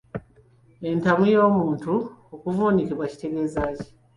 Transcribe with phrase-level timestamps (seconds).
[0.91, 1.93] Entamu y'omuntu
[2.33, 3.87] okuvuunikibwa kitegeeza ki?